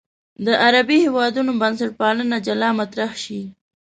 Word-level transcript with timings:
د 0.45 0.47
عربي 0.63 0.97
هېوادونو 1.05 1.51
بنسټپالنه 1.61 2.35
جلا 2.45 2.69
مطرح 2.79 3.11
شي. 3.23 3.41